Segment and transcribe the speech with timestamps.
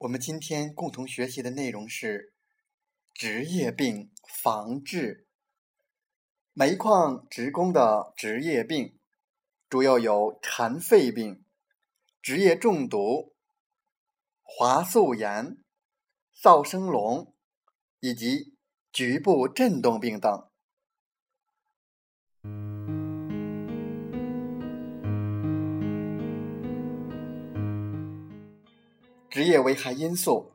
[0.00, 2.34] 我们今天共同学习的内容是
[3.14, 5.26] 职业病防治。
[6.52, 8.98] 煤矿职工的职业病
[9.70, 11.42] 主要有尘肺病、
[12.20, 13.34] 职业中毒、
[14.42, 15.56] 滑素炎、
[16.42, 17.34] 噪声聋
[18.00, 18.54] 以及
[18.92, 20.50] 局部振动病等。
[29.36, 30.50] 职业危害因素，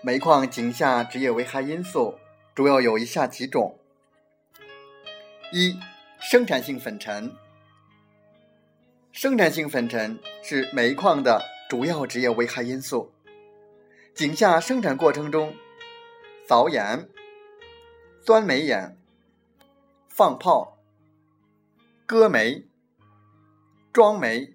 [0.00, 2.20] 煤矿井下职业危害因素
[2.54, 3.76] 主要有以下几种：
[5.52, 5.76] 一、
[6.20, 7.34] 生产性粉尘。
[9.10, 13.12] 生产性粉尘是煤矿的主要职业危害因素。
[14.14, 15.52] 井下生产过程中，
[16.46, 17.10] 凿岩、
[18.24, 18.96] 钻煤眼、
[20.08, 20.78] 放炮、
[22.06, 22.68] 割煤、
[23.92, 24.54] 装煤。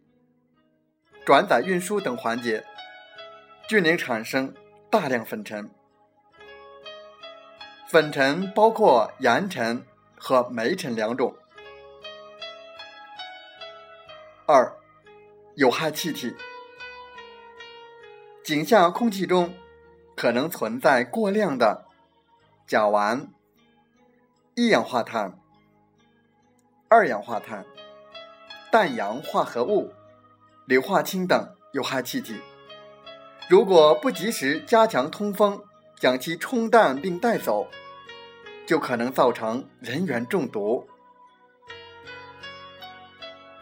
[1.28, 2.66] 转载运输等环节，
[3.68, 4.56] 均能产生
[4.90, 5.70] 大量粉尘。
[7.90, 9.86] 粉尘包括盐尘
[10.18, 11.36] 和煤尘两种。
[14.46, 14.74] 二、
[15.56, 16.34] 有害气体。
[18.42, 19.54] 井下空气中
[20.16, 21.88] 可能存在过量的
[22.66, 23.28] 甲烷、
[24.56, 25.38] 一氧化碳、
[26.88, 27.66] 二氧化碳、
[28.72, 29.92] 氮氧化合物。
[30.68, 32.36] 硫化氢等有害气体，
[33.48, 35.64] 如果不及时加强通风，
[35.98, 37.70] 将其冲淡并带走，
[38.66, 40.86] 就可能造成人员中毒。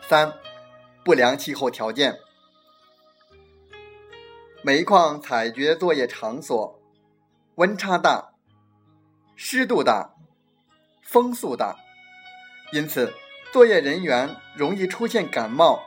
[0.10, 0.34] 三、
[1.04, 2.18] 不良气候条件。
[4.64, 6.82] 煤矿采掘作业场所
[7.54, 8.34] 温差大、
[9.36, 10.16] 湿度大、
[11.04, 11.76] 风速大，
[12.74, 13.14] 因此
[13.54, 15.86] 作业人员容易出现感冒。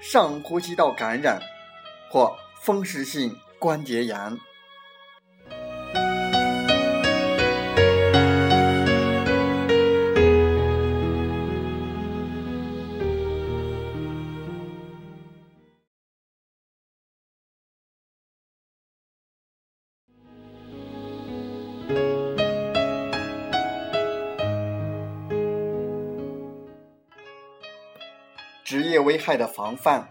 [0.00, 1.40] 上呼吸道感染
[2.10, 4.38] 或风湿性关节炎。
[28.66, 30.08] 职业危害的防范。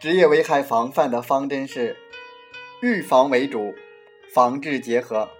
[0.00, 1.96] 职业危害防范的方针是
[2.80, 3.72] 预防为主，
[4.34, 5.30] 防治结合。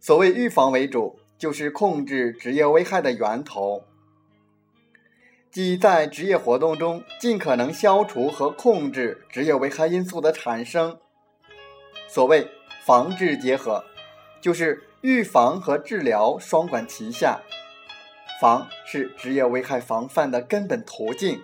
[0.00, 3.84] 所谓预防为主，就是控制职业危害的源头，
[5.50, 10.98] 即在职业活动中尽可能消除和控制职业危害因素的产生。
[12.08, 12.50] 所谓
[12.86, 13.84] 防治结合，
[14.40, 14.82] 就是。
[15.04, 17.42] 预防和治疗双管齐下，
[18.40, 21.42] 防是职业危害防范的根本途径，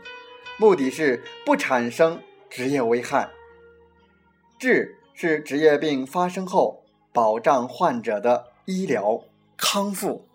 [0.58, 3.28] 目的是不产生职业危害；
[4.58, 6.82] 治是职业病发生后
[7.12, 9.24] 保障患者的医疗
[9.58, 10.26] 康复。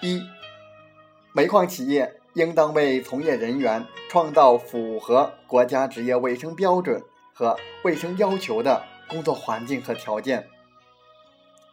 [0.00, 0.22] 一，
[1.32, 2.21] 煤矿企业。
[2.34, 7.02] 应当为从业人员创造符合国家职业卫生标准
[7.34, 10.46] 和卫生要求的工作环境和条件。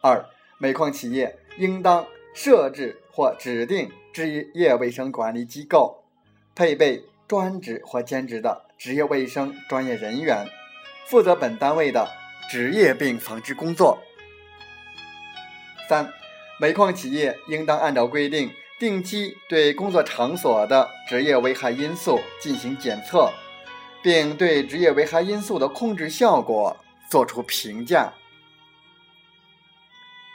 [0.02, 0.24] 二、
[0.58, 6.04] 煤矿企业应当设置或指定职业卫生管理机构，
[6.54, 10.46] 配备专职或兼职的职业卫生专业人员，
[11.06, 12.08] 负责本单位的
[12.50, 13.98] 职业病防治工作。
[15.88, 16.12] 三、
[16.58, 18.50] 煤矿企业应当按照规定。
[18.80, 23.30] 定期对工作场所的职业危害因素进行检测，
[24.02, 26.74] 并对职业危害因素的控制效果
[27.10, 28.14] 作出评价。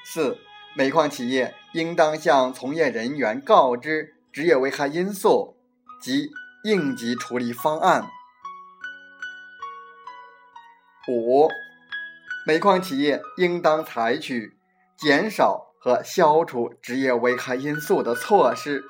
[0.06, 0.38] 四、
[0.76, 5.58] 煤矿企业应当向从业人员告知职业危害因素
[6.00, 6.30] 及
[6.64, 8.08] 应急处理方案。
[11.08, 11.50] 五、
[12.46, 14.56] 煤矿企业应当采取
[15.00, 15.65] 减少。
[15.86, 18.84] 和消除职业危害因素的措施，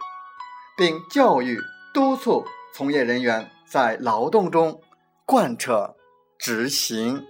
[0.77, 1.59] 并教育
[1.93, 4.79] 督促从业人员在劳动中
[5.25, 5.93] 贯彻
[6.39, 7.21] 执行。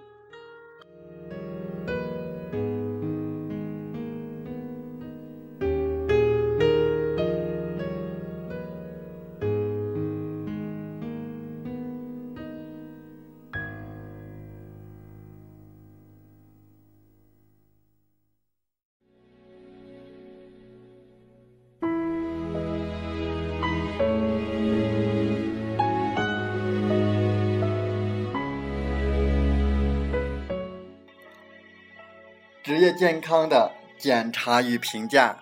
[32.66, 35.38] 职业健康的检查与评价。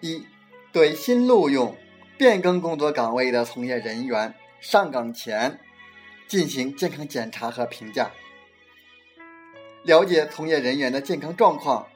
[0.00, 0.24] 一、
[0.72, 1.76] 对新录用、
[2.16, 5.58] 变更工作岗位的从业人员上岗前
[6.28, 8.12] 进行健康检查和评价，
[9.82, 11.88] 了解从业人员的健康状况，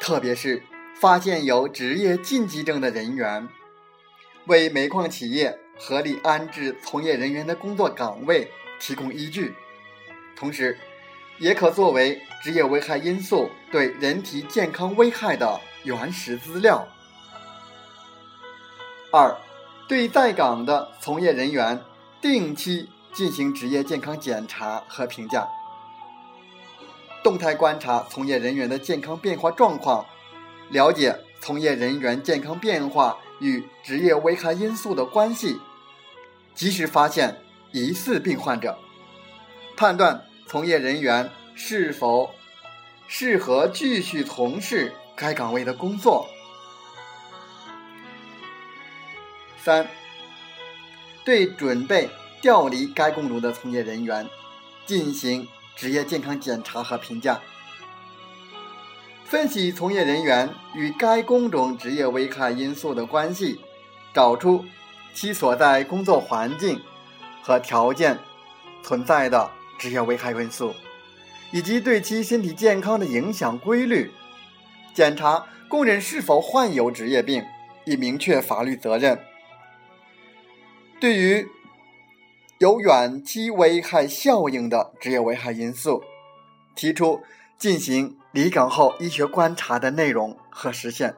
[0.00, 0.62] 特别是。
[1.00, 3.48] 发现有职业禁忌症的人员，
[4.44, 9.54] 为煤矿企业合理安置从业人员的工作岗位提供依据，
[10.36, 10.78] 同时，
[11.38, 16.86] 也可作为职业危害因素对人体健康危害的原始资料。
[19.10, 19.34] 二，
[19.88, 21.80] 对在岗的从业人员
[22.20, 25.48] 定期进行职业健康检查和评价，
[27.24, 30.04] 动态观察从业人员的健康变化状况。
[30.70, 35.58] 了解从业人员健康变化与职业危害因素的关系，
[36.54, 38.78] 及时发现疑似病患者，
[39.76, 42.30] 判断从业人员是否
[43.08, 46.28] 适合继续从事该岗位的工作。
[49.62, 49.88] 三，
[51.24, 52.08] 对准备
[52.40, 54.26] 调离该工种的从业人员
[54.86, 57.40] 进行职业健康检查和评价。
[59.30, 63.60] 分析从业人员与该工种职业危害因素的关系，
[64.12, 64.64] 找出
[65.14, 66.82] 其所在工作环境
[67.40, 68.18] 和条件
[68.82, 69.48] 存在的
[69.78, 70.74] 职业危害因素，
[71.52, 74.10] 以及对其身体健康的影响规律，
[74.92, 77.44] 检查工人是否患有职业病，
[77.84, 79.16] 以明确法律责任。
[80.98, 81.46] 对于
[82.58, 86.02] 有远期危害效应的职业危害因素，
[86.74, 87.22] 提出
[87.60, 88.16] 进行。
[88.32, 91.16] 离岗后医学观察的内容和实现，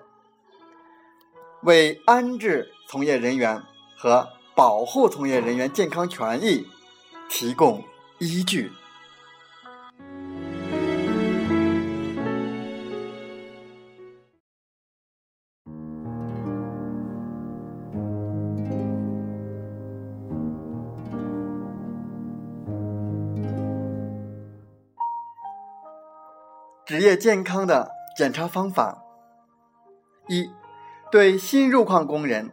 [1.62, 3.62] 为安置从业人员
[3.98, 6.66] 和保护从业人员健康权益
[7.28, 7.84] 提供
[8.18, 8.72] 依据。
[26.92, 29.02] 职业健康的检查方法：
[30.28, 30.50] 一、
[31.10, 32.50] 对新入矿工人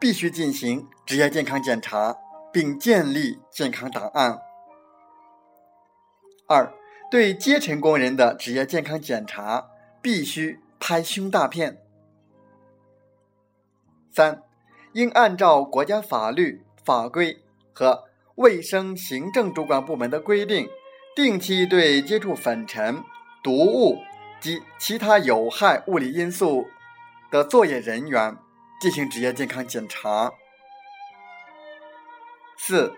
[0.00, 2.16] 必须进行职业健康检查，
[2.50, 4.38] 并建立健康档案；
[6.48, 6.72] 二、
[7.10, 9.68] 对阶层工人的职业健康检查
[10.00, 11.74] 必须拍胸大片；
[14.10, 14.42] 三、
[14.94, 18.04] 应按照国家法律法规和
[18.36, 20.66] 卫生行政主管部门的规定，
[21.14, 23.04] 定期对接触粉尘。
[23.46, 24.02] 毒物
[24.40, 26.66] 及其他有害物理因素
[27.30, 28.36] 的作业人员
[28.80, 30.32] 进行职业健康检查。
[32.58, 32.96] 四、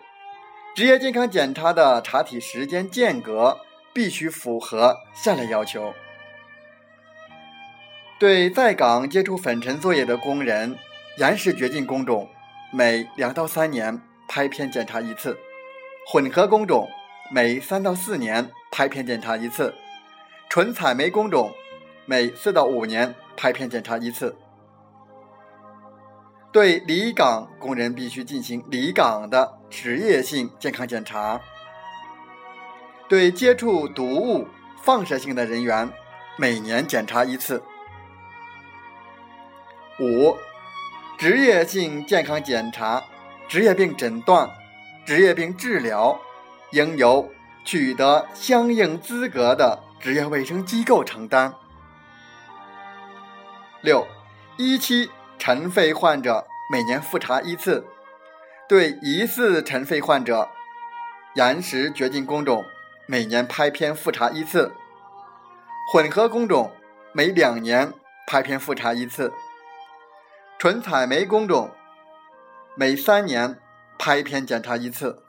[0.74, 3.58] 职业健康检查的查体时间间隔
[3.92, 5.92] 必须符合下列要求：
[8.18, 10.78] 对在岗接触粉尘作业的工人，
[11.18, 12.26] 岩石掘进工种
[12.72, 15.34] 每两到三年拍片检查一次；
[16.10, 16.88] 混合工种
[17.30, 19.74] 每三到四年拍片检查一次。
[20.48, 21.52] 纯采煤工种
[22.06, 24.34] 每四到五年拍片检查一次。
[26.50, 31.38] 对离岗工人必须进行离岗的职业性健康检查。
[33.06, 34.46] 对接触毒物、
[34.82, 35.90] 放射性的人员，
[36.38, 37.62] 每年检查一次。
[40.00, 40.34] 五、
[41.18, 43.04] 职业性健康检查、
[43.46, 44.50] 职业病诊断、
[45.04, 46.18] 职业病治疗，
[46.70, 47.30] 应由
[47.64, 49.84] 取得相应资格的。
[50.00, 51.52] 职业卫生机构承担。
[53.80, 54.06] 六、
[54.56, 57.84] 一期尘肺患者每年复查一次，
[58.68, 60.48] 对疑似尘肺患者，
[61.34, 62.64] 岩石掘进工种
[63.06, 64.72] 每年拍片复查一次，
[65.92, 66.72] 混合工种
[67.12, 67.92] 每两年
[68.26, 69.32] 拍片复查一次，
[70.58, 71.70] 纯采煤工种
[72.76, 73.58] 每三年
[73.98, 75.22] 拍片检查一次。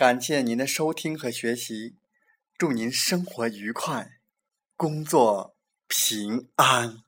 [0.00, 1.96] 感谢您的收听和学习，
[2.56, 4.12] 祝您生活愉快，
[4.74, 5.54] 工作
[5.88, 7.00] 平安。